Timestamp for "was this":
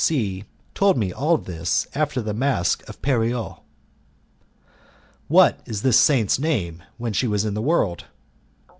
5.67-5.99